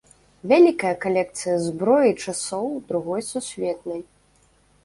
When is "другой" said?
2.89-3.21